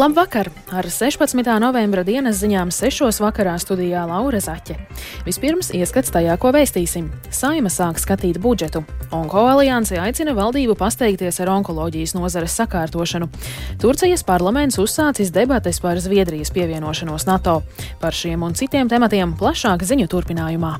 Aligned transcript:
Labvakar! 0.00 0.48
Ar 0.72 0.86
16. 0.88 1.44
novembra 1.60 2.00
dienas 2.08 2.38
ziņām 2.40 2.70
6. 2.72 3.18
vakarā 3.20 3.52
studijā 3.60 4.06
Laura 4.08 4.38
Zaķe. 4.40 4.78
Vispirms 5.26 5.68
ieskats 5.76 6.08
tajā, 6.14 6.38
ko 6.40 6.54
vēstīsim. 6.56 7.10
Saima 7.28 7.68
sāk 7.68 8.00
skatīt 8.00 8.38
budžetu. 8.40 8.80
Onko 9.12 9.42
alianse 9.50 9.98
aicina 10.00 10.32
valdību 10.38 10.78
pasteigties 10.80 11.42
ar 11.44 11.52
onkoloģijas 11.52 12.16
nozares 12.16 12.56
sakārtošanu. 12.56 13.28
Turcijas 13.82 14.24
parlaments 14.24 14.80
uzsācis 14.80 15.34
debates 15.36 15.82
par 15.84 16.00
Zviedrijas 16.00 16.54
pievienošanos 16.56 17.28
NATO. 17.28 17.58
Par 18.00 18.16
šiem 18.16 18.48
un 18.48 18.56
citiem 18.56 18.88
tematiem 18.88 19.36
plašāk 19.36 19.84
ziņu 19.84 20.08
turpinājumā. 20.16 20.78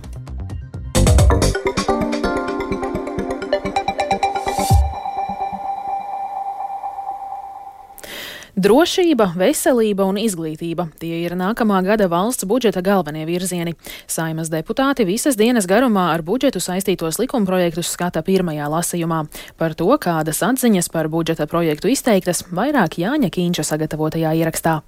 Drošība, 8.61 9.31
veselība 9.41 10.05
un 10.05 10.19
izglītība- 10.21 10.85
tie 11.01 11.23
ir 11.25 11.33
nākamā 11.33 11.79
gada 11.87 12.09
valsts 12.13 12.45
budžeta 12.45 12.83
galvenie 12.85 13.25
virzieni. 13.25 13.73
Saimas 14.07 14.51
deputāti 14.51 15.07
visas 15.07 15.37
dienas 15.37 15.65
garumā 15.65 16.13
ar 16.13 16.21
budžetu 16.21 16.61
saistītos 16.61 17.17
likumprojektus 17.19 17.89
skata 17.89 18.21
pirmajā 18.23 18.69
lasījumā. 18.69 19.29
Par 19.57 19.73
to, 19.73 19.89
kādas 19.97 20.43
atziņas 20.45 20.93
par 20.93 21.09
budžeta 21.09 21.47
projektu 21.47 21.89
izteiktas, 21.89 22.43
vairāk 22.53 23.01
Jāņa 23.01 23.31
Kīņša 23.33 23.65
sagatavotajā 23.65 24.37
ierakstā. 24.37 24.83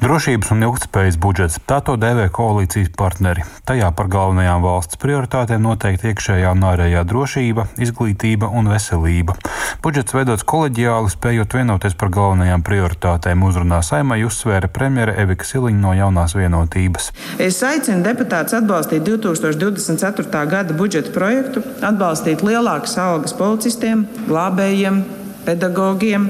Drošības 0.00 0.48
un 0.54 0.64
ilgspējas 0.64 1.16
budžets- 1.20 1.58
tā 1.68 1.76
to 1.84 1.92
dēvē 2.00 2.30
koalīcijas 2.32 2.88
partneri. 2.96 3.42
Tajā 3.68 3.90
par 3.94 4.08
galvenajām 4.08 4.62
valsts 4.64 4.96
prioritātēm 4.96 5.60
noteikti 5.60 6.08
iekšējā 6.08 6.52
un 6.56 6.64
ārējā 6.64 7.02
drošība, 7.04 7.66
izglītība 7.76 8.48
un 8.48 8.70
veselība. 8.72 9.36
Budžets 9.82 10.16
veidots 10.16 10.42
koleģiāli, 10.44 11.12
spējot 11.12 11.52
vienoties 11.52 11.94
par 11.94 12.08
galvenajām 12.08 12.64
prioritātēm. 12.64 13.44
Uzrunā 13.44 13.82
saimai 13.84 14.24
uzsvēra 14.24 14.72
premjera 14.72 15.12
Evika 15.20 15.44
Siliņa 15.44 15.80
no 15.80 15.92
jaunās 15.92 16.32
vienotības. 16.32 17.12
Es 17.38 17.60
aicinu 17.60 18.02
deputātus 18.02 18.56
atbalstīt 18.56 19.04
2024. 19.04 20.46
gada 20.48 20.72
budžeta 20.72 21.12
projektu, 21.12 21.60
atbalstīt 21.82 22.40
lielākas 22.40 22.96
algas 22.96 23.36
policistiem, 23.36 24.08
glābējiem, 24.26 25.19
pedagogiem 25.46 26.28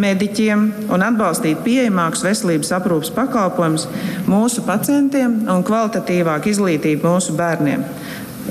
mediķiem 0.00 0.66
un 0.92 1.04
atbalstīt 1.04 1.62
pieejamākus 1.64 2.24
veselības 2.26 2.72
aprūpas 2.76 3.12
pakalpojumus 3.16 3.86
mūsu 4.28 4.64
pacientiem 4.66 5.42
un 5.52 5.64
kvalitatīvāku 5.66 6.52
izglītību 6.52 7.08
mūsu 7.08 7.36
bērniem. 7.38 7.84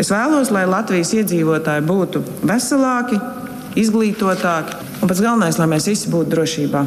Es 0.01 0.09
vēlos, 0.11 0.51
lai 0.51 0.65
Latvijas 0.67 1.13
iedzīvotāji 1.15 1.85
būtu 1.87 2.23
veselāki, 2.43 3.19
izglītotāki 3.79 4.84
un 5.01 5.09
pats 5.09 5.21
galvenais, 5.21 5.57
lai 5.59 5.67
mēs 5.71 5.87
visi 5.89 6.09
būtu 6.11 6.31
drošībā. 6.31 6.81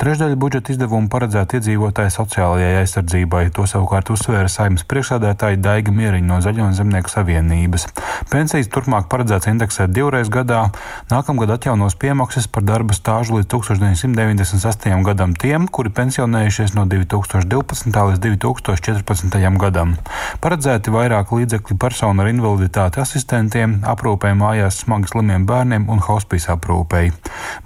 Trešdaļa 0.00 0.36
budžeta 0.40 0.72
izdevumu 0.72 1.10
paredzēta 1.12 1.58
iedzīvotāju 1.58 2.12
sociālajai 2.14 2.80
aizsardzībai. 2.80 3.42
To 3.56 3.66
savukārt 3.68 4.12
uzsvēra 4.12 4.48
saimnes 4.48 4.84
priekšsādētāja 4.88 5.60
Daiga 5.60 5.92
Mieriņa 5.94 6.28
no 6.28 6.38
Zaļo 6.44 6.66
un 6.68 6.76
Zemnieku 6.76 7.12
savienības. 7.12 7.86
Pensijas 8.30 8.70
turpmāk 8.72 9.08
paredzēts 9.12 9.50
indeksēt 9.50 9.92
divreiz 9.92 10.30
gadā. 10.32 10.66
Nākamgad 11.12 11.52
atjaunos 11.56 11.96
piemaksas 12.00 12.48
par 12.48 12.64
darba 12.66 12.96
stāžu 12.96 13.38
līdz 13.38 13.50
1998. 13.52 15.04
gadam 15.06 15.34
tiem, 15.34 15.68
kuri 15.68 15.92
pensionējušies 16.00 16.76
no 16.78 16.86
2012. 16.90 18.00
līdz 18.12 18.24
2014. 18.24 19.40
gadam. 19.60 19.96
Paredzēti 20.40 20.92
vairāk 20.94 21.34
līdzekļu 21.36 21.78
personu 21.80 22.24
ar 22.24 22.32
invaliditāti 22.32 23.02
asistentiem, 23.04 23.80
aprūpē 23.88 24.32
mājās 24.38 24.82
smagi 24.84 25.12
slimiem 25.12 25.46
bērniem 25.48 25.88
un 25.92 26.00
hospīs 26.04 26.48
aprūpēji. 26.52 27.14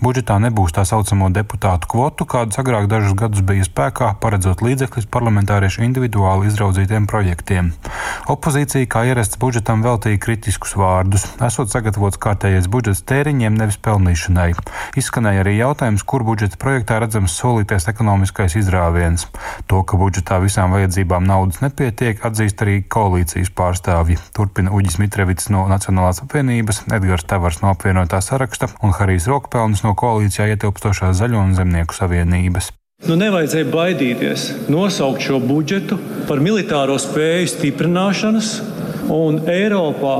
Budžetā 0.04 0.36
nebūs 0.42 0.74
tā 0.74 0.84
saucamo 0.88 1.30
deputātu 1.34 1.88
kvotu 1.90 2.26
kādas 2.28 2.58
agrāk 2.60 2.88
dažus 2.90 3.14
gadus 3.18 3.44
bija 3.46 3.64
spēkā, 3.66 4.14
paredzot 4.22 4.62
līdzekļus 4.64 5.08
parlamentāriešu 5.12 5.84
individuāli 5.86 6.50
izraudzītiem 6.50 7.08
projektiem. 7.10 7.72
Opozīcija, 8.30 8.88
kā 8.90 9.04
ierasts 9.08 9.38
budžetam, 9.40 9.84
veltīja 9.84 10.20
kritiskus 10.22 10.74
vārdus. 10.78 11.26
Esot 11.44 11.72
sagatavots 11.72 12.20
kārtējais 12.20 12.68
budžets 12.72 13.04
tēriņiem, 13.08 13.56
nevis 13.60 13.78
pelnīšanai. 13.84 14.50
Izskanēja 15.00 15.44
arī 15.44 15.56
jautājums, 15.58 16.04
kur 16.06 16.24
budžeta 16.26 16.58
projektā 16.60 16.98
redzams 17.02 17.36
solītais 17.38 17.88
ekonomiskais 17.92 18.56
izrāviens. 18.60 19.26
To, 19.70 19.82
ka 19.86 19.98
budžetā 20.00 20.40
visām 20.42 20.74
vajadzībām 20.74 21.26
naudas 21.28 21.60
nepietiek, 21.64 22.22
atzīst 22.24 22.64
arī 22.64 22.80
koalīcijas 22.88 23.52
pārstāvji. 23.54 24.18
Turpina 24.36 24.72
Uģis 24.74 24.98
Mitrevits 25.02 25.50
no 25.52 25.66
Nacionālās 25.70 26.22
apvienības, 26.24 26.84
Edgars 26.94 27.26
Tavars 27.28 27.60
no 27.62 27.72
apvienotā 27.74 28.20
saraksta 28.24 28.70
un 28.82 28.94
Harijs 28.96 29.28
Rokpelnis 29.74 29.82
no 29.82 29.94
koalīcijā 29.98 30.54
ietilpstošās 30.54 31.18
Zaļo 31.18 31.40
un 31.42 31.54
Zemnieku 31.54 31.94
savienības. 31.94 32.70
Nu, 33.08 33.16
nevajadzēja 33.18 33.66
baidīties 33.72 34.42
nosaukt 34.70 35.20
šo 35.20 35.40
budžetu 35.42 35.98
par 36.28 36.38
militāro 36.38 36.94
spēju 36.96 37.48
stiprināšanas 37.50 38.60
un 39.10 39.42
Eiropā 39.50 40.18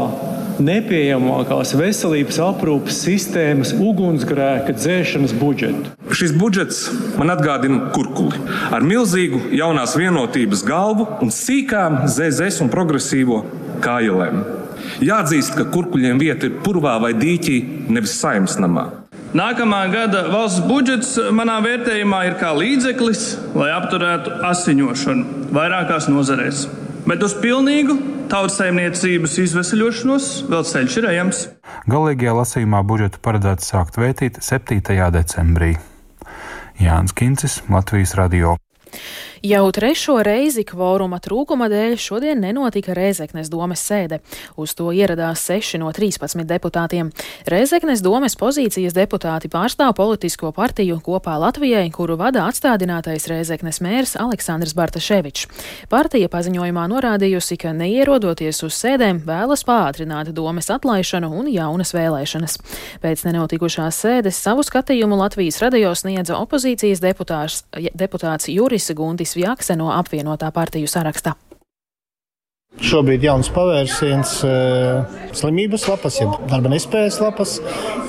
nepieejamākās 0.59 1.75
veselības 1.79 2.41
aprūpes 2.43 2.99
sistēmas 3.07 3.73
ugunsgrēka 3.79 4.75
dzēšanas 4.75 5.37
budžetu. 5.39 5.95
Šis 6.11 6.35
budžets 6.35 6.83
man 7.19 7.31
atgādina 7.31 7.93
kurkuli 7.95 8.43
ar 8.75 8.83
milzīgu 8.83 9.55
jaunās 9.55 9.95
vienotības 9.99 10.67
galvu 10.67 11.07
un 11.23 11.31
sīkām 11.31 12.05
ZZS 12.11 12.61
un 12.67 12.75
progresīvo 12.75 13.45
kājlēm. 13.87 14.43
Jāatzīst, 15.05 15.55
ka 15.57 15.71
kurkuļiem 15.71 16.21
vieta 16.21 16.51
ir 16.51 16.61
purvā 16.67 16.99
vai 17.03 17.15
dīķī, 17.17 17.57
nevis 17.95 18.19
saimnes 18.21 18.59
namā. 18.63 18.91
Nākamā 19.35 19.81
gada 19.91 20.29
valsts 20.31 20.63
budžets 20.63 21.17
manā 21.35 21.57
vērtējumā 21.65 22.21
ir 22.29 22.37
kā 22.39 22.53
līdzeklis, 22.55 23.23
lai 23.59 23.73
apturētu 23.75 24.37
asiņošanu 24.47 25.49
vairākās 25.57 26.07
nozarēs. 26.07 26.69
Bet 27.03 27.25
uz 27.27 27.35
pilnīgu 27.43 27.97
tautssaimniecības 28.31 29.35
izvesaļošanos 29.43 30.29
vēl 30.53 30.63
ceļš 30.71 30.99
ir 31.01 31.09
ejams. 31.11 31.41
Galīgajā 31.91 32.37
lasījumā 32.39 32.85
budžetu 32.87 33.19
paredzēts 33.27 33.75
sākt 33.75 33.99
vētīt 33.99 34.39
7. 34.39 34.79
decembrī. 35.19 35.75
Jānis 36.79 37.19
Kincis, 37.19 37.59
Latvijas 37.67 38.15
Radio. 38.21 38.55
Jau 39.45 39.67
trešo 39.77 40.23
reizi 40.25 40.63
kvoruma 40.65 41.19
trūkuma 41.21 41.67
dēļ 41.69 41.99
šodien 42.01 42.39
nenotika 42.41 42.95
Rēzeknes 42.97 43.51
domes 43.53 43.83
sēde. 43.85 44.23
Uz 44.57 44.73
to 44.73 44.87
ieradās 44.89 45.43
6 45.45 45.77
no 45.83 45.91
13 45.93 46.47
deputātiem. 46.49 47.11
Rēzeknes 47.53 48.01
domes 48.01 48.39
pozīcijas 48.41 48.97
deputāti 48.97 49.51
pārstāv 49.53 49.93
politisko 49.99 50.49
partiju 50.57 50.97
kopā 51.05 51.35
Latvijai, 51.43 51.91
kuru 51.93 52.17
vada 52.17 52.47
atstādinātais 52.49 53.29
Rēzeknes 53.29 53.83
mērs 53.85 54.15
Aleksandrs 54.17 54.73
Bartaševičs. 54.79 55.45
Partija 55.93 56.31
paziņojumā 56.33 56.87
norādījusi, 56.95 57.61
ka 57.61 57.75
neierodoties 57.77 58.63
uz 58.65 58.81
sēdēm 58.81 59.21
vēlas 59.29 59.67
pātrināt 59.69 60.33
domes 60.33 60.73
atlaišanu 60.73 61.29
un 61.29 61.53
jaunas 61.53 61.93
vēlēšanas. 61.93 62.57
Pēc 63.05 63.27
nenotikušās 63.29 64.01
sēdes 64.07 64.41
savu 64.41 64.65
skatījumu 64.65 65.21
Latvijas 65.21 65.61
radio 65.61 65.93
sniedza 65.93 66.41
opozīcijas 66.41 67.05
deputāts, 67.05 67.61
deputāts 67.93 68.49
Juris 68.49 68.84
Guntis 68.93 69.33
Vjakse 69.39 69.79
no 69.81 69.89
apvienotā 69.97 70.53
partiju 70.53 70.91
saraksta. 70.91 71.33
Šobrīd 72.83 73.23
ir 73.23 73.29
jauns 73.29 73.49
pavērsiens, 73.55 74.31
slimības 75.39 75.85
lapas, 75.87 76.17
jeb 76.19 76.33
darba 76.51 76.73
nespējas 76.73 77.21
lapas. 77.23 77.53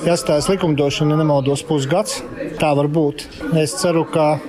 Jāstāsta 0.08 0.56
likumdošana, 0.56 1.14
ja 1.14 1.20
nemaldos, 1.22 1.62
pusgads. 1.70 2.18
Tā 2.58 2.72
var 2.74 2.90
būt. 2.90 3.28
Es 3.62 3.76
ceru, 3.78 4.02
ka 4.10 4.40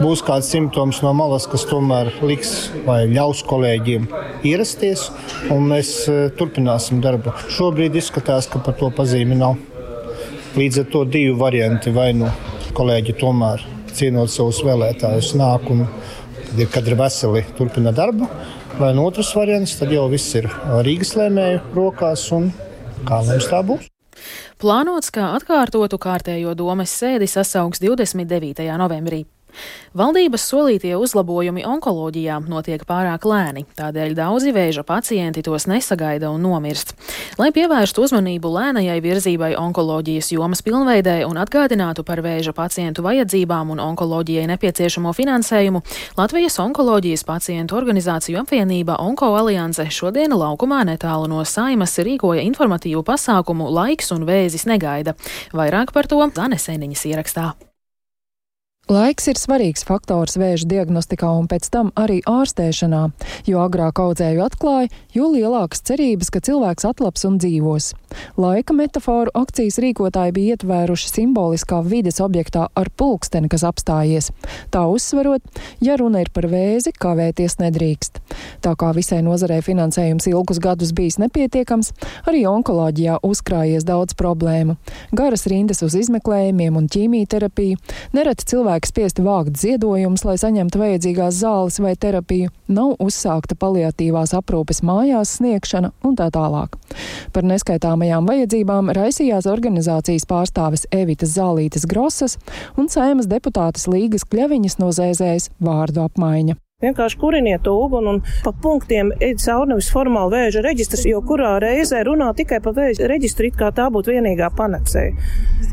būs 0.00 0.24
kāds 0.24 0.48
simptoms 0.54 1.02
no 1.04 1.12
malas, 1.12 1.44
kas 1.52 1.66
tomēr 1.68 2.14
liks 2.24 2.70
vai 2.88 3.02
ļaus 3.12 3.44
kolēģiem 3.44 4.08
ierasties, 4.48 5.10
un 5.52 5.68
mēs 5.74 5.94
turpināsim 6.40 7.04
darbu. 7.04 7.36
Šobrīd 7.52 8.00
izskatās, 8.00 8.48
ka 8.48 8.64
par 8.64 8.78
to 8.80 8.88
pazīmi 8.88 9.36
nav. 9.36 9.60
Līdz 10.56 10.80
ar 10.86 10.92
to 10.94 11.04
divi 11.04 11.36
varianti. 11.36 11.92
Vai 11.92 12.14
nu 12.16 12.32
kolēģi 12.72 13.20
tomēr 13.20 13.68
cienot 13.98 14.32
savus 14.32 14.62
vēlētājus 14.66 15.34
nāk 15.38 15.68
un 15.74 15.84
kad 16.48 16.62
ir, 16.62 16.70
kad 16.72 16.88
ir 16.88 16.96
veseli, 16.98 17.44
turpina 17.58 17.92
darbu. 17.92 18.28
Vai 18.78 18.92
no 18.94 19.08
otras 19.08 19.30
variants, 19.34 19.74
tad 19.78 19.92
jau 19.92 20.06
viss 20.12 20.36
ir 20.38 20.46
Rīgas 20.86 21.16
lēmēju 21.18 21.62
rokās 21.74 22.28
un 22.36 22.52
kā 23.08 23.22
mums 23.26 23.48
tā 23.50 23.62
būs. 23.66 23.88
Plānots, 24.58 25.10
ka 25.14 25.32
atkārtotu 25.36 25.98
kārtējo 26.02 26.54
domas 26.58 26.94
sēdi 26.94 27.28
sasaugs 27.30 27.82
29. 27.82 28.66
novembrī. 28.78 29.24
Valdības 29.98 30.44
solītie 30.50 30.92
uzlabojumi 31.00 31.64
onkoloģijā 31.66 32.36
notiek 32.46 32.82
pārāk 32.86 33.24
lēni, 33.26 33.64
tādēļ 33.78 34.14
daudzi 34.14 34.52
vēža 34.54 34.84
pacienti 34.86 35.42
tos 35.42 35.66
nesagaida 35.66 36.28
un 36.30 36.44
nomirst. 36.44 36.92
Lai 37.40 37.48
pievērstu 37.56 38.04
uzmanību 38.04 38.52
lēnajai 38.52 38.98
virzībai 39.02 39.50
onkoloģijas 39.58 40.30
jomas 40.34 40.62
pilnveidē 40.66 41.22
un 41.26 41.40
atgādinātu 41.40 42.04
par 42.06 42.22
vēža 42.22 42.52
pacientu 42.54 43.02
vajadzībām 43.06 43.72
un 43.74 43.82
onkoloģijai 43.82 44.46
nepieciešamo 44.52 45.14
finansējumu, 45.16 45.82
Latvijas 46.18 46.58
onkoloģijas 46.62 47.24
pacientu 47.26 47.78
organizāciju 47.80 48.42
apvienība 48.42 48.98
Onko 49.02 49.32
alianse 49.38 49.88
šodien 49.94 50.34
laukumā 50.36 50.84
netālu 50.88 51.30
no 51.32 51.44
saimas 51.48 51.96
rīkoja 51.98 52.44
informatīvu 52.46 53.02
pasākumu 53.06 53.70
Laiks 53.72 54.12
un 54.14 54.28
vēzis 54.28 54.68
negaida. 54.68 55.16
Vairāk 55.56 55.94
par 55.96 56.06
to 56.10 56.22
Zane 56.36 56.60
Sēniņas 56.60 57.08
ierakstā. 57.08 57.54
Laiks 58.88 59.26
ir 59.28 59.36
svarīgs 59.36 59.82
faktors 59.84 60.38
vēža 60.40 60.64
diagnostikā 60.64 61.28
un 61.36 61.44
pēc 61.44 61.66
tam 61.74 61.90
arī 62.00 62.22
ārstēšanā, 62.24 63.02
jo 63.44 63.60
agrāk 63.60 63.98
audzēju 64.00 64.40
atklāja, 64.46 64.88
jo 65.12 65.26
lielākas 65.34 65.82
cerības, 65.84 66.30
ka 66.32 66.40
cilvēks 66.46 66.86
atlaps 66.88 67.26
un 67.28 67.36
dzīvos. 67.36 67.90
Laika 68.40 68.72
metaforu 68.72 69.28
akcijas 69.36 69.76
rīkotāji 69.84 70.32
bija 70.38 70.56
ietvēruši 70.56 71.10
simboliskā 71.10 71.82
vides 71.84 72.22
objektā 72.24 72.70
ar 72.72 72.88
pulksteni, 72.88 73.50
kas 73.52 73.66
apstājies. 73.68 74.30
Tā 74.72 74.86
uzsverot, 74.88 75.44
ja 75.84 75.98
runa 76.00 76.24
ir 76.24 76.32
par 76.32 76.48
vēzi, 76.48 76.94
kavēties 76.96 77.58
nedrīkst. 77.60 78.22
Tā 78.64 78.72
kā 78.72 78.94
visai 78.96 79.20
nozarē 79.26 79.60
finansējums 79.68 80.30
ilgus 80.32 80.62
gadus 80.64 80.94
bijis 80.96 81.20
nepietiekams, 81.20 81.92
arī 82.24 82.46
onkoloģijā 82.48 83.20
uzkrājies 83.20 83.84
daudz 83.84 84.16
problēmu. 84.16 84.78
Garas 85.12 85.44
rindas 85.52 85.84
uz 85.84 85.98
izmeklējumiem 86.00 86.80
un 86.80 86.88
ķīmijterapiju, 86.88 87.76
nereti 88.16 88.48
cilvēki 88.48 88.77
cilvēki 88.78 88.88
spiesti 88.88 89.22
vākt 89.22 89.58
ziedojumus, 89.58 90.24
lai 90.24 90.36
saņemtu 90.38 90.78
vajadzīgās 90.78 91.40
zāles 91.40 91.78
vai 91.80 91.96
terapiju, 91.96 92.50
nav 92.68 92.96
uzsākta 93.00 93.56
paliatīvās 93.58 94.34
aprūpes 94.34 94.82
mājās 94.82 95.38
sniegšana 95.38 95.92
un 96.04 96.14
tā 96.14 96.30
tālāk. 96.30 96.76
Par 97.32 97.42
neskaitāmajām 97.42 98.26
vajadzībām 98.26 98.92
raisījās 98.94 99.46
organizācijas 99.46 100.26
pārstāves 100.26 100.86
Evitas 100.92 101.34
Zālītes 101.34 101.86
Grosas 101.86 102.38
un 102.76 102.88
saimas 102.88 103.26
deputātes 103.26 103.88
Līgas 103.88 104.24
Kļaviņas 104.24 104.78
no 104.78 104.90
Zēzējas 104.92 105.50
vārdu 105.58 106.04
apmaiņa. 106.06 106.54
Vienkārši 106.78 107.16
kuriniet 107.18 107.64
to 107.66 107.72
uguni 107.74 108.06
un 108.06 108.18
pa 108.44 108.52
punktiem 108.62 109.08
ej 109.26 109.32
cauri 109.42 109.72
nevis 109.72 109.88
formāli 109.90 110.36
vēža 110.36 110.60
reģistrs, 110.62 111.08
jo 111.10 111.18
kurā 111.26 111.56
reizē 111.64 112.04
runā 112.06 112.28
tikai 112.38 112.60
pa 112.62 112.70
vēža 112.76 113.08
reģistru, 113.10 113.48
it 113.48 113.56
kā 113.58 113.72
tā 113.74 113.88
būtu 113.90 114.14
vienīgā 114.14 114.52
panacēja. 114.60 115.16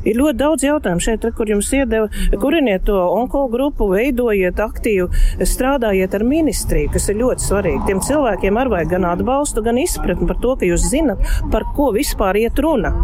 Ir 0.01 0.17
ļoti 0.17 0.39
daudz 0.39 0.65
jautājumu 0.65 1.05
šeit, 1.05 1.27
kur 1.37 1.51
jums 1.53 1.69
iedeva, 1.77 2.09
kuriniet 2.41 2.87
to 2.89 2.97
onko 3.19 3.43
grupu, 3.53 3.91
veidojiet 3.93 4.63
aktīvi, 4.65 5.45
strādājiet 5.45 6.17
ar 6.17 6.25
ministriju, 6.25 6.95
kas 6.97 7.05
ir 7.13 7.21
ļoti 7.21 7.49
svarīgi. 7.51 7.85
Tiem 7.85 8.01
cilvēkiem 8.09 8.57
ar 8.63 8.73
vajag 8.73 8.97
gan 8.97 9.05
atbalstu, 9.13 9.61
gan 9.61 9.77
izpratni 9.85 10.25
par 10.33 10.41
to, 10.41 10.57
ka 10.57 10.73
jūs 10.73 10.89
zinat, 10.89 11.21
par 11.53 11.69
ko 11.77 11.91
vispār 11.93 12.41
iet 12.47 12.65
runa. 12.65 12.95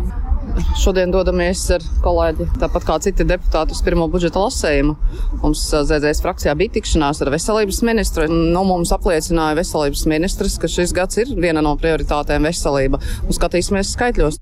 Šodien 0.81 1.11
dodamies 1.13 1.61
ar 1.75 1.83
kolēģi, 2.03 2.47
tāpat 2.61 2.85
kā 2.87 2.95
citi 3.05 3.25
deputāti, 3.27 3.75
uz 3.75 3.81
pirmo 3.85 4.07
budžeta 4.11 4.41
lasējumu. 4.41 4.95
Mums 5.43 5.65
ZZS 5.69 6.23
frakcijā 6.23 6.55
bija 6.57 6.75
tikšanās 6.77 7.21
ar 7.21 7.31
veselības 7.33 7.81
ministru. 7.87 8.25
Nu, 8.31 8.63
mums 8.67 8.93
apliecināja 8.95 9.59
veselības 9.61 10.07
ministrs, 10.09 10.57
ka 10.61 10.71
šis 10.71 10.95
gads 10.97 11.21
ir 11.21 11.35
viena 11.37 11.63
no 11.65 11.75
prioritātēm 11.79 12.49
veselība. 12.49 13.01
Un 13.27 13.37
skatīsimies 13.37 13.93
skaitļos. 13.95 14.41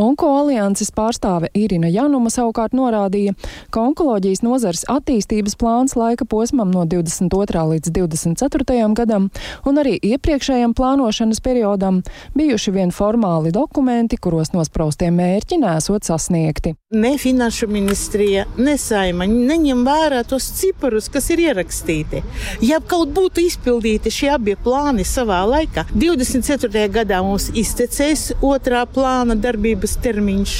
Onko 0.00 0.30
alianses 0.38 0.88
pārstāve 0.96 1.50
Irina 1.52 1.90
Januma 1.92 2.30
savukārt 2.32 2.72
norādīja, 2.72 3.34
ka 3.68 3.82
onkoloģijas 3.84 4.40
nozares 4.40 4.86
attīstības 4.88 5.58
plāns 5.60 5.92
laika 5.98 6.24
posmam 6.24 6.70
no 6.72 6.86
22. 6.88 7.64
līdz 7.74 7.92
24. 7.98 8.78
gadam 8.96 9.26
un 9.68 9.80
arī 9.82 9.98
iepriekšējam 10.00 10.72
plānošanas 10.78 11.42
periodam 11.44 11.98
bijuši 12.32 12.72
vien 12.78 12.94
formāli 12.96 13.52
dokumenti, 13.52 14.16
kuros 14.16 14.54
nospraustie 14.54 15.10
mērķi 15.12 15.58
nesot 15.60 16.08
sasniegti. 16.08 16.72
Ne 16.96 17.12
finanšu 17.20 17.68
ministrija, 17.68 18.46
ne 18.56 18.78
saima 18.80 19.28
neņem 19.28 19.84
vērā 19.84 20.22
tos 20.24 20.48
ciparus, 20.62 21.10
kas 21.12 21.28
ir 21.34 21.44
ierakstīti. 21.44 22.24
Ja 22.64 22.80
kaut 22.80 23.12
būtu 23.12 23.44
izpildīti 23.44 24.14
šie 24.16 24.32
abi 24.38 24.56
plāni 24.64 25.04
savā 25.04 25.42
laikā, 25.52 25.84
24. 25.92 26.88
gadā 26.96 27.20
mums 27.26 27.50
iztecēs 27.52 28.30
otrā 28.40 28.86
plāna 28.88 29.36
darbības 29.36 29.89
ilgs 29.90 29.98
termiņš. 30.04 30.54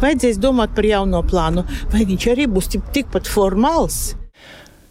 Vajadzēs 0.00 0.40
domāt 0.40 0.74
par 0.74 0.84
jauno 0.84 1.22
plānu, 1.22 1.64
vai 1.92 2.06
viņš 2.08 2.30
arī 2.32 2.46
būs 2.48 2.70
tikpat 2.92 3.28
formāls. 3.28 4.19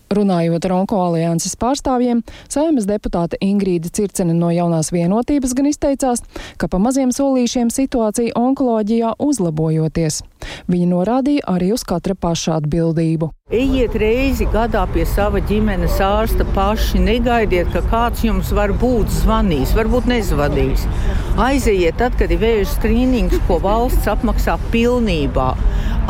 Runājot 0.10 0.66
ar 0.66 0.74
Onko 0.74 0.98
alianses 1.06 1.54
pārstāvjiem, 1.62 2.24
saimas 2.50 2.88
deputāte 2.90 3.38
Ingrīda 3.46 3.92
Circene 3.94 4.34
no 4.34 4.50
jaunās 4.50 4.90
vienotības 4.90 5.54
gan 5.54 5.70
izteicās, 5.70 6.24
ka 6.58 6.66
pa 6.66 6.80
maziem 6.82 7.14
solīšiem 7.14 7.70
situācija 7.70 8.34
onkoloģijā 8.40 9.14
uzlabojoties. 9.22 10.24
Viņa 10.70 10.88
norādīja 10.96 11.46
arī 11.54 11.74
uz 11.76 11.86
katra 11.86 12.18
paša 12.18 12.58
atbildību. 12.58 13.30
Ejiet 13.54 13.96
reizi 14.02 14.46
gadā 14.50 14.84
pie 14.94 15.06
sava 15.10 15.44
ģimenes 15.52 16.02
ārsta 16.06 16.46
paši. 16.58 17.04
Negaidiet, 17.06 17.70
ka 17.74 17.86
kāds 17.94 18.26
jums 18.26 18.50
var 18.54 18.74
būt 18.82 19.14
zvanījis, 19.22 19.78
varbūt 19.78 20.10
nezvanījis. 20.10 20.90
Aizejiet 21.38 22.02
tad, 22.02 22.18
kad 22.18 22.34
ir 22.34 22.42
vēža 22.42 22.76
skrīnings, 22.80 23.38
ko 23.46 23.62
valsts 23.62 24.10
apmaksā 24.10 24.58
pilnībā. 24.74 25.54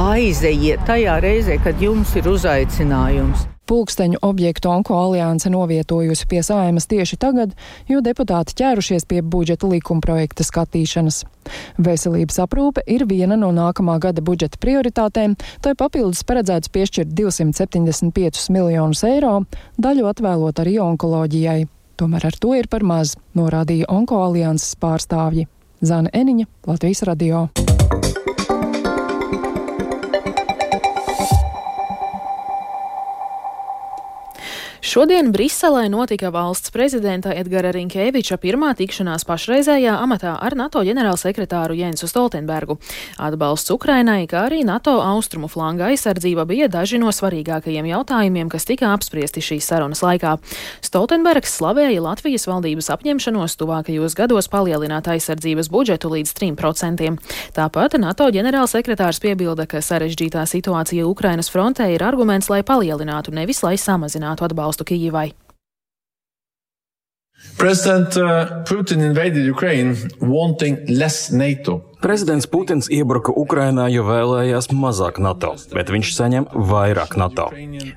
Aizejiet 0.08 0.88
tajā 0.88 1.20
reizē, 1.24 1.60
kad 1.64 1.80
jums 1.84 2.16
ir 2.20 2.28
uzaicinājums. 2.32 3.49
Pulksteņu 3.70 4.18
objektu 4.26 4.72
Onko 4.74 4.96
alianse 4.98 5.50
novietojusi 5.54 6.26
pie 6.30 6.42
saimas 6.42 6.88
tieši 6.90 7.20
tagad, 7.22 7.54
jo 7.86 8.02
deputāti 8.02 8.56
ķērušies 8.58 9.06
pie 9.06 9.22
budžeta 9.22 9.70
likuma 9.70 10.02
projekta 10.02 10.46
skatīšanas. 10.48 11.22
Veselības 11.78 12.42
aprūpe 12.42 12.82
ir 12.90 13.06
viena 13.10 13.38
no 13.38 13.52
nākamā 13.54 14.00
gada 14.02 14.26
budžeta 14.26 14.58
prioritātēm, 14.62 15.38
tai 15.62 15.76
papildus 15.78 16.26
paredzēts 16.26 16.74
piešķirt 16.74 17.14
275 17.14 18.50
miljonus 18.58 19.06
eiro, 19.06 19.44
daļu 19.78 20.10
atvēlot 20.16 20.66
arī 20.66 20.80
onkoloģijai. 20.90 21.62
Tomēr 22.00 22.30
ar 22.32 22.42
to 22.42 22.58
ir 22.58 22.70
par 22.72 22.82
maz, 22.82 23.18
norādīja 23.38 23.92
Onko 23.94 24.24
alianses 24.26 24.74
pārstāvji. 24.82 25.46
Zana 25.86 26.10
Eniņa, 26.10 26.50
Latvijas 26.66 27.06
radio. 27.06 27.50
Šodien 34.90 35.30
Briselē 35.30 35.84
notika 35.86 36.32
valsts 36.34 36.72
prezidenta 36.74 37.30
Edgara 37.38 37.70
Rinkēviča 37.76 38.40
pirmā 38.42 38.72
tikšanās 38.74 39.22
pašreizējā 39.30 39.92
amatā 40.02 40.32
ar 40.42 40.56
NATO 40.58 40.82
ģenerālsekretāru 40.82 41.76
Jensu 41.78 42.08
Stoltenbergu. 42.10 42.80
Atbalsts 43.22 43.70
Ukrainai, 43.70 44.24
kā 44.26 44.48
arī 44.48 44.64
NATO 44.66 44.96
austrumu 44.98 45.46
flanga 45.46 45.92
aizsardzība 45.92 46.48
bija 46.50 46.66
daži 46.74 46.98
no 46.98 47.14
svarīgākajiem 47.14 47.86
jautājumiem, 47.86 48.50
kas 48.50 48.66
tika 48.66 48.90
apspriesti 48.96 49.44
šīs 49.46 49.68
sarunas 49.70 50.02
laikā. 50.02 50.40
Stoltenbergs 50.82 51.54
slavēja 51.60 52.02
Latvijas 52.08 52.50
valdības 52.50 52.90
apņemšanos 52.96 53.60
tuvākajos 53.62 54.18
gados 54.18 54.50
palielināt 54.50 55.12
aizsardzības 55.14 55.70
budžetu 55.70 56.16
līdz 56.16 56.34
3%. 56.42 57.14
Tāpat 57.54 58.00
NATO 58.02 58.32
ģenerālsekretārs 58.34 59.22
piebilda, 59.22 59.70
ka 59.70 59.86
sarežģītā 59.86 60.50
situācija 60.50 61.06
Ukrainas 61.06 61.54
frontē 61.54 61.92
ir 61.94 62.10
arguments, 62.10 62.50
lai 62.50 62.64
palielinātu, 62.66 63.38
nevis 63.38 63.62
lai 63.62 63.78
samazinātu 63.78 64.50
atbalstu 64.50 64.79
President 67.58 68.18
uh, 68.18 68.64
Putin 68.66 69.02
invaded 69.02 69.46
Ukraine 69.46 69.96
wanting 70.22 70.86
less 70.88 71.32
NATO. 71.32 71.89
Prezidents 72.00 72.48
Putins 72.48 72.88
iebruka 72.88 73.34
Ukrainā, 73.36 73.90
jo 73.92 74.06
vēlējās 74.08 74.70
mazāk 74.72 75.18
NATO, 75.20 75.50
bet 75.76 75.90
viņš 75.92 76.12
saņem 76.16 76.46
vairāk 76.56 77.18
NATO. 77.20 77.50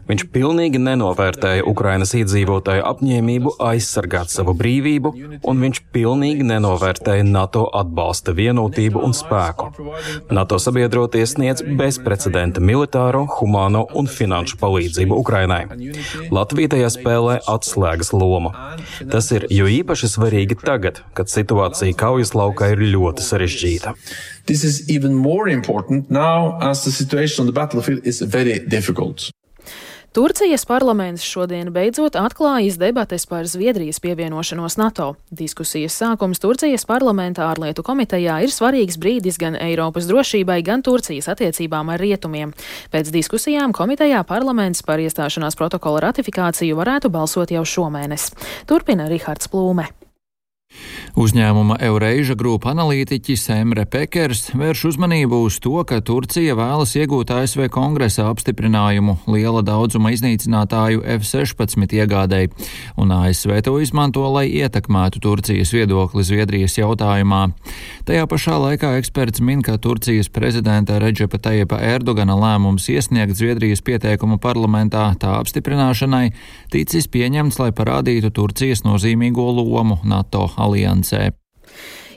Viņš 0.09 0.25
pilnīgi 0.35 0.81
nenovērtēja 0.83 1.63
Ukrainas 1.71 2.11
iedzīvotāju 2.19 2.83
apņēmību 2.89 3.53
aizsargāt 3.63 4.33
savu 4.35 4.57
brīvību, 4.59 5.13
un 5.47 5.63
viņš 5.63 5.83
pilnīgi 5.95 6.47
nenovērtēja 6.49 7.29
NATO 7.29 7.63
atbalsta 7.79 8.35
vienotību 8.35 9.05
un 9.07 9.15
spēku. 9.15 9.71
NATO 10.35 10.59
sabiedroties 10.59 11.37
sniedz 11.37 11.63
bezprecedenta 11.63 12.59
militāro, 12.59 13.23
humāno 13.39 13.85
un 13.95 14.11
finanšu 14.11 14.59
palīdzību 14.65 15.21
Ukrainai. 15.23 15.63
Latvija 16.35 16.75
tajā 16.75 16.91
spēlē 16.97 17.39
atslēgas 17.55 18.11
lomu. 18.19 18.51
Tas 19.15 19.31
ir 19.31 19.47
jo 19.47 19.71
īpaši 19.71 20.11
svarīgi 20.17 20.59
tagad, 20.59 21.05
kad 21.15 21.31
situācija 21.31 21.95
kaujas 22.03 22.35
laukā 22.35 22.75
ir 22.75 22.83
ļoti 22.97 23.31
sarežģīta. 23.31 23.92
This 24.47 24.65
is 24.65 24.89
even 24.91 25.15
more 25.15 25.49
important 25.53 26.11
now 26.11 26.59
as 26.61 26.85
the 26.85 26.91
situation 26.91 27.43
on 27.43 27.47
the 27.47 27.61
battlefield 27.61 28.07
is 28.07 28.23
very 28.23 28.59
difficult. 28.69 29.33
Turcijas 30.13 30.67
parlaments 30.69 31.23
šodien 31.25 31.71
beidzot 31.73 32.19
atklājas 32.21 32.75
debates 32.77 33.25
par 33.25 33.47
Zviedrijas 33.49 33.97
pievienošanos 34.05 34.77
NATO. 34.77 35.07
Diskusijas 35.33 35.97
sākums 35.97 36.43
Turcijas 36.43 36.85
parlamentā 36.85 37.47
ārlietu 37.49 37.81
komitejā 37.87 38.43
ir 38.45 38.53
svarīgs 38.53 39.01
brīdis 39.01 39.41
gan 39.41 39.57
Eiropas 39.57 40.11
drošībai, 40.11 40.59
gan 40.69 40.85
Turcijas 40.85 41.31
attiecībām 41.33 41.95
ar 41.95 42.05
rietumiem. 42.05 42.53
Pēc 42.93 43.09
diskusijām 43.17 43.73
komitejā 43.73 44.21
parlaments 44.29 44.85
par 44.85 45.01
iestāšanās 45.01 45.57
protokola 45.57 46.05
ratifikāciju 46.11 46.77
varētu 46.77 47.09
balsot 47.09 47.57
jau 47.57 47.65
šomēnes. 47.65 48.29
Turpina 48.69 49.09
Rihards 49.09 49.49
Plūme. 49.49 49.89
Uzņēmuma 51.13 51.77
Eureža 51.85 52.33
grupa 52.39 52.71
analītiķis 52.73 53.43
Emre 53.53 53.85
Pekers 53.85 54.47
vērš 54.57 54.85
uzmanību 54.93 55.43
uz 55.45 55.59
to, 55.61 55.75
ka 55.85 56.01
Turcija 56.01 56.55
vēlas 56.57 56.95
iegūt 56.97 57.35
ASV 57.35 57.67
kongresa 57.73 58.31
apstiprinājumu 58.31 59.19
liela 59.29 59.61
daudzuma 59.67 60.15
iznīcinātāju 60.15 61.03
F-16 61.19 61.93
iegādēji, 61.99 62.49
un 62.97 63.13
ASV 63.13 63.59
to 63.67 63.75
izmanto, 63.85 64.25
lai 64.33 64.47
ietekmētu 64.49 65.21
Turcijas 65.21 65.75
viedokli 65.77 66.25
Zviedrijas 66.25 66.79
jautājumā. 66.81 67.43
Tajā 68.09 68.25
pašā 68.31 68.57
laikā 68.65 68.95
eksperts 69.03 69.45
min, 69.45 69.61
ka 69.61 69.77
Turcijas 69.77 70.33
prezidenta 70.33 70.97
Redžepa 71.03 71.43
Tajepa 71.45 71.83
Erdogana 71.93 72.39
lēmums 72.41 72.89
iesniegt 72.89 73.37
Zviedrijas 73.37 73.85
pieteikumu 73.85 74.41
parlamentā 74.41 75.11
tā 75.21 75.37
apstiprināšanai 75.43 76.33
ticis 76.73 77.11
pieņemts, 77.13 77.61
lai 77.61 77.71
parādītu 77.77 78.33
Turcijas 78.33 78.87
nozīmīgo 78.89 79.51
lomu 79.61 80.01
NATO 80.09 80.49
aliansē. 80.63 81.31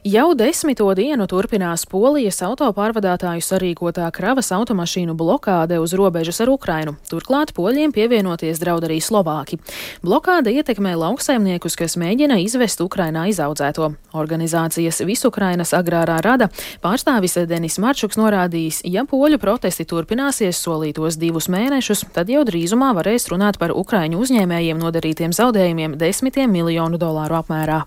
Jau 0.05 0.35
desmito 0.37 0.85
dienu 0.93 1.25
turpinās 1.25 1.87
Polijas 1.89 2.37
autopārvadātāju 2.45 3.41
sarīkotā 3.41 4.05
kravas 4.13 4.51
automašīnu 4.53 5.15
blokāde 5.17 5.79
uz 5.81 5.95
robežas 5.97 6.43
ar 6.45 6.51
Ukrainu. 6.53 6.93
Turklāt 7.09 7.55
poļiem 7.57 7.89
pievienoties 7.89 8.61
draud 8.61 8.85
arī 8.85 8.99
Slovāki. 9.01 9.57
Blokāde 10.05 10.53
ietekmē 10.53 10.91
lauksaimniekus, 10.93 11.73
kas 11.79 11.97
mēģina 11.97 12.37
izvest 12.43 12.83
Ukrainā 12.85 13.23
izaudzēto. 13.31 13.95
Organizācijas 14.13 15.01
Visukrainas 15.09 15.73
agrārā 15.73 16.19
rada 16.21 16.51
pārstāvis 16.85 17.39
Denis 17.49 17.79
Marčuks 17.81 18.21
norādījis, 18.21 18.83
ja 18.85 19.07
poļu 19.09 19.41
protesti 19.41 19.87
turpināsies 19.89 20.61
solītos 20.61 21.17
divus 21.17 21.49
mēnešus, 21.49 22.05
tad 22.13 22.29
jau 22.29 22.45
drīzumā 22.45 22.93
varēs 22.93 23.25
runāt 23.33 23.57
par 23.57 23.73
Ukraiņu 23.73 24.21
uzņēmējiem 24.21 24.85
nodarītiem 24.85 25.33
zaudējumiem 25.33 25.97
desmitiem 25.97 26.53
miljonu 26.53 27.01
dolāru 27.01 27.41
apmērā. 27.41 27.81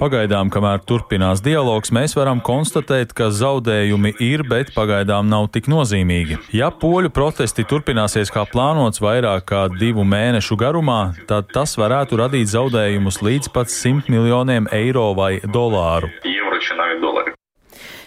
Pagaidām, 0.00 0.50
kamēr 0.52 0.80
turpinās 0.86 1.42
dialogs, 1.42 1.90
mēs 1.92 2.14
varam 2.16 2.40
konstatēt, 2.44 3.12
ka 3.16 3.28
zaudējumi 3.34 4.14
ir, 4.22 4.44
bet 4.48 4.70
pagaidām 4.76 5.28
nav 5.28 5.50
tik 5.54 5.68
nozīmīgi. 5.70 6.38
Ja 6.56 6.70
poļu 6.70 7.10
protesti 7.12 7.66
turpināsies 7.68 8.32
kā 8.32 8.46
plānots 8.48 9.02
vairāk 9.02 9.48
kā 9.50 9.66
divu 9.74 10.06
mēnešu 10.06 10.58
garumā, 10.60 11.00
tad 11.30 11.50
tas 11.52 11.76
varētu 11.80 12.22
radīt 12.22 12.52
zaudējumus 12.54 13.20
līdz 13.26 13.52
pat 13.54 13.72
100 13.74 14.08
miljoniem 14.12 14.70
eiro 14.72 15.10
vai 15.18 15.40
dolāru. 15.44 16.12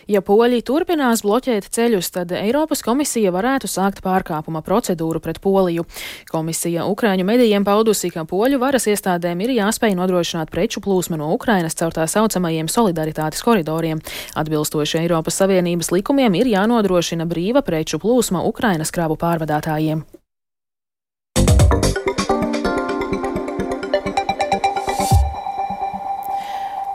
Ja 0.08 0.22
poļi 0.26 0.62
turpinās 0.66 1.24
bloķēt 1.24 1.70
ceļus, 1.74 2.10
tad 2.16 2.32
Eiropas 2.36 2.84
komisija 2.84 3.32
varētu 3.34 3.70
sākt 3.72 4.02
pārkāpuma 4.04 4.64
procedūru 4.66 5.22
pret 5.24 5.40
Poliju. 5.44 5.86
Komisija 6.32 6.88
Ukrāņu 6.90 7.26
medijiem 7.28 7.64
paudusi, 7.64 8.12
ka 8.14 8.26
poļu 8.28 8.60
varas 8.62 8.88
iestādēm 8.92 9.46
ir 9.46 9.56
jāspēj 9.60 9.96
nodrošināt 10.00 10.52
preču 10.52 10.84
plūsmu 10.84 11.20
no 11.22 11.32
Ukrainas 11.36 11.78
caur 11.80 11.96
tā 11.96 12.08
saucamajiem 12.10 12.72
solidaritātes 12.72 13.44
koridoriem. 13.46 14.02
Atbilstoši 14.36 15.04
Eiropas 15.06 15.40
Savienības 15.40 15.94
likumiem 15.96 16.36
ir 16.42 16.52
jānodrošina 16.56 17.30
brīva 17.30 17.64
preču 17.64 18.02
plūsma 18.04 18.44
Ukrainas 18.50 18.92
kravu 18.92 19.16
pārvadātājiem. 19.20 20.04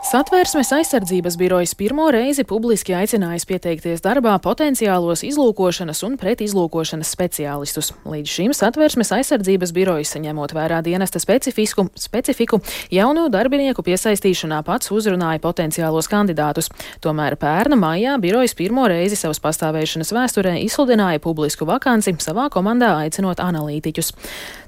Satvērsmes 0.09 0.71
aizsardzības 0.73 1.35
birojas 1.37 1.75
pirmo 1.77 2.07
reizi 2.09 2.41
publiski 2.47 2.95
aicinājis 2.97 3.43
pieteikties 3.45 4.01
darbā 4.01 4.31
potenciālos 4.41 5.21
izlūkošanas 5.27 5.99
un 6.07 6.15
pretizlūkošanas 6.17 7.11
speciālistus. 7.13 7.91
Līdz 8.09 8.31
šim 8.33 8.55
Satvērsmes 8.57 9.13
aizsardzības 9.19 9.69
birojas, 9.75 10.15
ņemot 10.17 10.55
vērā 10.57 10.79
dienesta 10.81 11.21
specifisku, 11.21 11.85
specifiku, 11.93 12.57
jaunu 12.89 13.27
darbinieku 13.29 13.85
piesaistīšanā 13.85 14.63
pats 14.65 14.89
uzrunāja 14.89 15.43
potenciālos 15.43 16.09
kandidātus. 16.09 16.71
Tomēr 17.05 17.37
pērna 17.37 17.77
maijā 17.77 18.17
birojas 18.17 18.57
pirmo 18.57 18.87
reizi 18.89 19.19
savas 19.19 19.37
pastāvēšanas 19.45 20.09
vēsturē 20.17 20.55
izsludināja 20.63 21.21
publisku 21.21 21.69
vakanci, 21.69 22.15
savā 22.17 22.47
komandā 22.49 22.95
aicinot 23.03 23.45
analītiķus. 23.45 24.15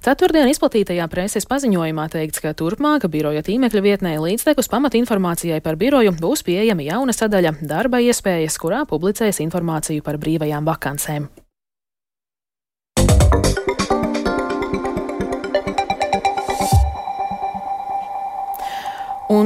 Ceturtdien 0.05 0.53
izplatītajā 0.53 1.09
preses 1.09 1.49
paziņojumā 1.49 2.07
teikts, 2.13 2.45
ka 2.45 2.53
turpmāk 2.57 3.09
biroja 3.09 3.41
tīmekļa 3.45 3.81
vietnē 3.89 4.15
līdztekus 4.21 4.69
pamatinformācijai 5.31 5.61
par 5.63 5.77
biroju 5.77 6.11
būs 6.19 6.43
pieejama 6.43 6.83
jauna 6.83 7.13
sadaļa 7.13 7.53
darba 7.61 7.99
iespējas, 7.99 8.57
kurā 8.57 8.85
publicēs 8.85 9.39
informāciju 9.39 10.03
par 10.03 10.17
brīvajām 10.17 10.65
vakancēm. 10.65 11.29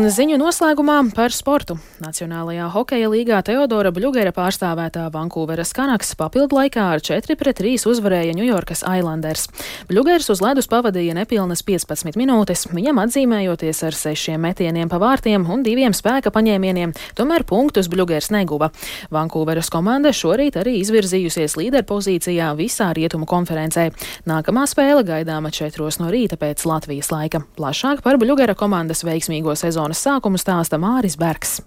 Un 0.06 0.12
ziņu 0.14 0.36
noslēgumā 0.38 1.00
par 1.18 1.34
sportu. 1.34 1.80
Nacionālajā 1.98 2.68
hokeja 2.70 3.08
līgā 3.10 3.40
Teodora 3.42 3.90
Bļugera 3.90 4.30
pārstāvētā 4.36 5.08
Vankūveras 5.10 5.72
Kanaks 5.74 6.12
papildu 6.20 6.60
laikā 6.60 6.84
ar 6.94 7.02
4-3 7.02 7.88
uzvarēja 7.90 8.36
Ņujorkas 8.38 8.84
Islanders. 8.86 9.48
Bļugers 9.90 10.30
uz 10.30 10.44
ledus 10.46 10.70
pavadīja 10.70 11.16
nepilnas 11.18 11.66
15 11.66 12.20
minūtes, 12.22 12.68
viņam 12.70 13.02
atzīmējoties 13.02 13.82
ar 13.88 13.98
sešiem 13.98 14.46
metieniem 14.46 14.92
pa 14.94 15.00
vārtiem 15.02 15.48
un 15.50 15.64
diviem 15.66 15.96
spēka 15.98 16.30
paņēmieniem, 16.36 16.94
tomēr 17.18 17.48
punktus 17.50 17.90
Bļugers 17.90 18.30
neguva. 18.36 18.70
Vankūveras 19.10 19.74
komanda 19.74 20.14
šorīt 20.14 20.62
arī 20.62 20.76
izvirzījusies 20.84 21.58
līderpozīcijā 21.58 22.52
visā 22.62 22.92
rietumu 22.94 23.26
konferencē. 23.26 23.88
Nākamā 24.30 24.70
spēle 24.70 25.02
gaidāma 25.10 25.50
4 25.50 25.90
no 26.04 26.14
rīta 26.14 26.38
pēc 26.38 26.68
Latvijas 26.70 27.10
laika. 27.10 27.42
Plašāk 27.58 28.06
par 28.06 28.22
Bļugera 28.22 28.54
komandas 28.54 29.02
veiksmīgo 29.08 29.58
sezonu 29.58 29.95
sezonas 29.96 30.04
sākumu 30.04 30.40
stāsta 30.40 30.78
Māris 30.78 31.16
Bergs. 31.18 31.62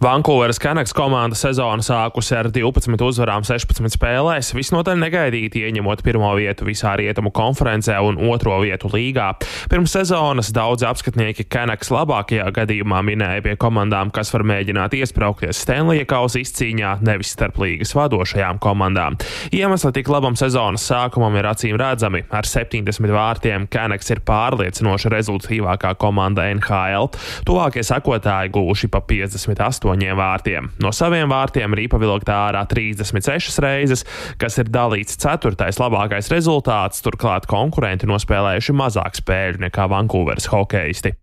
Vankūveras 0.00 0.56
Kanaks 0.56 0.94
komanda 0.96 1.36
sezonu 1.36 1.84
sākusi 1.84 2.32
ar 2.32 2.46
12 2.48 3.02
uzvarām 3.04 3.44
16 3.44 3.92
spēlēs, 3.92 4.54
visnotaļ 4.56 4.96
negaidīti 4.96 5.60
ieņemot 5.68 6.00
pirmo 6.06 6.30
vietu 6.38 6.64
visā 6.64 6.94
rietumu 6.96 7.28
konferencē 7.36 7.98
un 8.00 8.16
otro 8.32 8.54
vietu 8.62 8.88
līgā. 8.88 9.26
Pirms 9.68 9.92
sezonas 9.92 10.48
daudzi 10.56 10.86
apskatnieki 10.88 11.44
Kanaks 11.52 11.92
labākajā 11.92 12.46
gadījumā 12.56 13.02
minēja 13.04 13.42
pie 13.44 13.58
komandām, 13.60 14.08
kas 14.08 14.32
var 14.32 14.46
mēģināt 14.48 14.96
iesprāgties 14.96 15.60
Stanley 15.66 16.08
kausa 16.08 16.40
izcīņā, 16.40 16.94
nevis 17.04 17.34
starp 17.36 17.60
līgas 17.60 17.92
vadošajām 17.92 18.56
komandām. 18.64 19.20
Iemesli 19.52 19.92
tik 19.98 20.08
labam 20.08 20.32
sezonas 20.40 20.88
sākumam 20.88 21.36
ir 21.36 21.50
acīm 21.52 21.76
redzami. 21.76 22.24
Ar 22.32 22.48
70 22.48 23.12
vārtiem 23.18 23.68
Kanaks 23.68 24.08
ir 24.16 24.24
pārliecinoši 24.24 25.12
rezultatīvākā 25.18 25.92
komanda 26.00 26.48
NHL. 26.56 27.12
Tuvākie 27.44 27.84
sekotāji 27.84 28.56
gūši 28.56 28.88
pa 28.96 29.04
58 29.04 29.89
astoņiem 29.90 30.16
vārtiem. 30.16 30.70
No 30.80 30.92
saviem 30.94 31.30
vārtiem 31.30 31.74
Rīpa 31.74 31.98
vilktā 31.98 32.36
ārā 32.50 32.62
36 32.68 33.58
reizes, 33.62 34.04
kas 34.38 34.58
ir 34.58 34.70
dalīts 34.70 35.18
ceturtais 35.18 35.80
labākais 35.80 36.30
rezultāts, 36.30 37.02
turklāt 37.02 37.46
konkurenti 37.50 38.06
nospēlējuši 38.06 38.72
mazāk 38.72 39.18
spēļu 39.18 39.64
nekā 39.66 39.88
Vankūveras 39.90 40.46
hokeisti. 40.52 41.14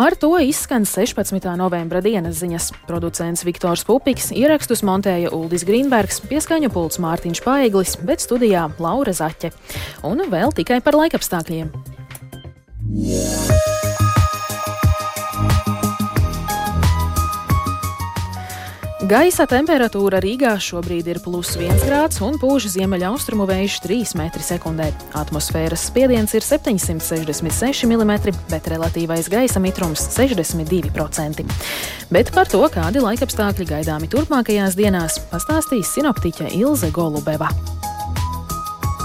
Ar 0.00 0.14
to 0.16 0.30
izskan 0.40 0.86
16. 0.88 1.44
novembra 1.58 2.00
dienas 2.00 2.38
ziņas. 2.40 2.70
Producents 2.88 3.44
Viktors 3.44 3.82
Pupiks 3.84 4.30
ierakstus 4.32 4.80
montēja 4.86 5.34
Uldis 5.34 5.66
Grīnbergs, 5.68 6.22
pieskaņu 6.30 6.70
pults 6.72 7.02
Mārtiņš 7.02 7.42
Paiglis, 7.44 7.98
bet 8.00 8.22
studijā 8.24 8.70
Laura 8.80 9.12
Zaķe. 9.12 9.52
Un 10.08 10.24
vēl 10.30 10.54
tikai 10.56 10.80
par 10.80 10.96
laikapstākļiem. 11.02 11.74
Yeah. 12.90 13.49
Gaisa 19.10 19.42
temperatūra 19.50 20.20
Rīgā 20.22 20.52
šobrīd 20.62 21.08
ir 21.10 21.18
plus 21.24 21.56
1 21.58 21.80
grāds 21.82 22.20
un 22.22 22.36
pūž 22.38 22.68
ziemeļaustrumu 22.76 23.42
vējš 23.48 23.80
3 23.82 24.12
m2. 24.14 24.86
Atmosfēras 25.18 25.88
spiediens 25.88 26.30
ir 26.38 26.46
766 26.46 27.88
mm, 27.88 28.12
bet 28.52 28.70
relatīvais 28.70 29.26
gaisa 29.32 29.58
mitrums- 29.58 30.06
62%. 30.14 31.42
Bet 32.06 32.30
par 32.30 32.46
to, 32.46 32.62
kādi 32.70 33.02
laikapstākļi 33.02 33.66
gaidāmi 33.74 34.06
turpmākajās 34.14 34.78
dienās, 34.78 35.18
pastāstīs 35.34 35.90
sinoptiķe 35.90 36.54
Ilze 36.54 36.94
Golubeva. 36.94 37.50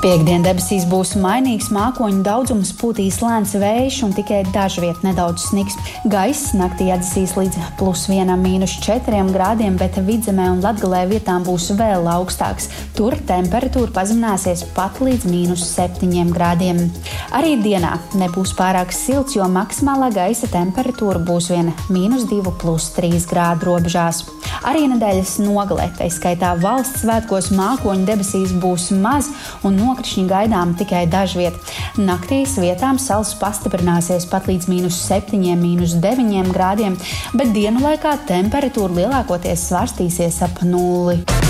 Piektdien 0.06 0.44
debesīs 0.46 0.84
būs 0.86 1.16
mainīgs 1.18 1.72
mākoņu 1.74 2.20
daudzums, 2.22 2.70
pūtīs 2.78 3.16
lēns 3.24 3.56
vējš 3.58 3.96
un 4.06 4.12
tikai 4.14 4.44
dažviet 4.54 5.00
nedaudz 5.02 5.48
sniks. 5.48 5.74
Gaiss 6.14 6.52
naktī 6.54 6.92
atdzīs 6.94 7.34
līdz 7.34 7.72
plus 7.80 8.04
1,4 8.14 9.24
grādiem, 9.34 9.80
bet 9.82 9.98
vidzemē 9.98 10.52
un 10.54 10.62
latgalē 10.62 11.08
vietām 11.10 11.42
būs 11.48 11.72
vēl 11.80 12.06
augstāks. 12.06 12.70
Tur 12.94 13.18
temperatūra 13.26 13.90
pazemināsies 13.96 14.62
pat 14.78 15.02
līdz 15.02 15.26
mīnus 15.26 15.66
7 15.72 16.30
grādiem. 16.38 16.84
Arī 17.34 17.56
dienā 17.66 17.96
nebūs 18.14 18.54
pārāk 18.60 18.94
silts, 18.94 19.34
jo 19.40 19.50
maksimālā 19.50 20.12
gaisa 20.14 20.52
temperatūra 20.54 21.24
būs 21.26 21.50
vien 21.56 21.74
mīnus 21.90 22.30
2,3 22.30 23.26
grādu 23.34 23.72
robežās. 23.72 24.22
Arī 24.70 24.86
nedēļas 24.94 25.40
nogalē, 25.42 25.90
tā 25.98 26.12
skaitā 26.14 26.54
valsts 26.62 27.02
svētkos 27.02 27.50
mākoņu 27.58 28.06
debesīs 28.06 28.54
būs 28.62 28.92
maz 29.02 29.34
un 29.66 29.82
no 29.82 29.95
nokrišņi 29.96 30.28
gaidām 30.28 30.76
tikai 30.76 31.06
dažviet. 31.08 31.56
Naktīs 31.96 32.58
vietām 32.60 33.00
salas 33.00 33.32
pastiprināsies 33.40 34.28
pat 34.28 34.50
līdz 34.52 34.68
mīnus 34.68 35.00
7, 35.08 35.40
mīnus 35.56 35.96
9 36.04 36.52
grādiem, 36.52 37.00
bet 37.34 37.56
dienu 37.56 37.86
laikā 37.86 38.18
temperatūra 38.28 39.00
lielākoties 39.00 39.70
svārstīsies 39.72 40.44
ap 40.44 40.64
nulli. 40.68 41.45